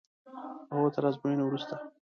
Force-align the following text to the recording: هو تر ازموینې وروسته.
هو 0.73 0.81
تر 0.95 1.03
ازموینې 1.09 1.43
وروسته. 1.45 1.75